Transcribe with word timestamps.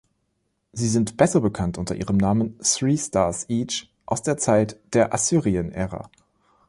Sie 0.73 0.87
sind 0.87 1.15
besser 1.15 1.41
bekannt 1.41 1.77
unter 1.77 1.93
ihrem 1.93 2.17
Namen 2.17 2.57
„Three 2.57 2.97
Stars 2.97 3.45
Each“ 3.49 3.87
aus 4.07 4.23
der 4.23 4.35
Zeit 4.37 4.79
der 4.95 5.13
Assyrien-Ära. 5.13 6.09